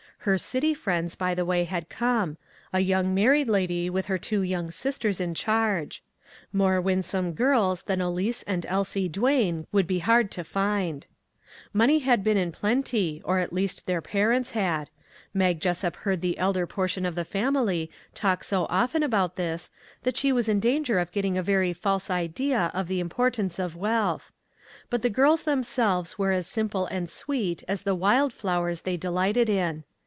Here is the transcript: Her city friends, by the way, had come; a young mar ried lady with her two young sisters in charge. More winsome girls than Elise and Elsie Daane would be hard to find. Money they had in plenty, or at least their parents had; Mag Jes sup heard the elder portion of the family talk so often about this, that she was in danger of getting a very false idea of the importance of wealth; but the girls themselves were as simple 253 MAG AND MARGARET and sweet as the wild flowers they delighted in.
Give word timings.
Her 0.25 0.37
city 0.37 0.75
friends, 0.75 1.15
by 1.15 1.33
the 1.33 1.45
way, 1.45 1.63
had 1.63 1.89
come; 1.89 2.37
a 2.71 2.79
young 2.79 3.15
mar 3.15 3.31
ried 3.31 3.47
lady 3.49 3.89
with 3.89 4.05
her 4.05 4.19
two 4.19 4.43
young 4.43 4.69
sisters 4.69 5.19
in 5.19 5.33
charge. 5.33 6.03
More 6.53 6.79
winsome 6.79 7.31
girls 7.31 7.81
than 7.81 8.01
Elise 8.01 8.43
and 8.43 8.63
Elsie 8.67 9.09
Daane 9.09 9.65
would 9.71 9.87
be 9.87 9.97
hard 9.97 10.29
to 10.33 10.43
find. 10.43 11.07
Money 11.73 11.97
they 11.97 12.05
had 12.05 12.27
in 12.27 12.51
plenty, 12.51 13.23
or 13.25 13.39
at 13.39 13.51
least 13.51 13.87
their 13.87 13.99
parents 13.99 14.51
had; 14.51 14.91
Mag 15.33 15.59
Jes 15.65 15.79
sup 15.79 15.95
heard 15.95 16.21
the 16.21 16.37
elder 16.37 16.67
portion 16.67 17.03
of 17.03 17.15
the 17.15 17.25
family 17.25 17.89
talk 18.13 18.43
so 18.43 18.67
often 18.69 19.01
about 19.01 19.37
this, 19.37 19.71
that 20.03 20.15
she 20.17 20.31
was 20.31 20.47
in 20.47 20.59
danger 20.59 20.99
of 20.99 21.11
getting 21.11 21.35
a 21.35 21.41
very 21.41 21.73
false 21.73 22.11
idea 22.11 22.69
of 22.75 22.87
the 22.87 22.99
importance 22.99 23.57
of 23.57 23.75
wealth; 23.75 24.31
but 24.91 25.01
the 25.01 25.09
girls 25.09 25.45
themselves 25.45 26.19
were 26.19 26.31
as 26.31 26.45
simple 26.45 26.81
253 26.81 26.85
MAG 26.85 26.91
AND 26.91 27.05
MARGARET 27.07 27.49
and 27.49 27.57
sweet 27.57 27.63
as 27.67 27.81
the 27.81 27.95
wild 27.99 28.31
flowers 28.31 28.81
they 28.81 28.95
delighted 28.97 29.49
in. 29.49 29.83